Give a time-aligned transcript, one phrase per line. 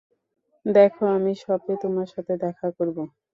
[0.65, 2.97] দেখো, আমি শপে তোমার সাথে দেখা করব।